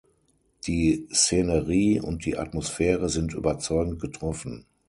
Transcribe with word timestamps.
Die 0.63 1.07
Szenerie 1.13 1.99
und 2.01 2.25
die 2.25 2.35
Atmosphäre 2.35 3.07
sind 3.07 3.35
überzeugend 3.35 4.01
getroffen. 4.01 4.65